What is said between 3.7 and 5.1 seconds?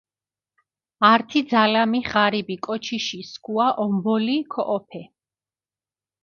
ომბოლი ქოჸოფე.